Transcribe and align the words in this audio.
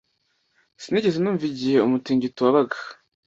Sinigeze 0.81 1.17
numva 1.19 1.43
igihe 1.51 1.77
umutingito 1.81 2.39
wabaga 2.45 2.77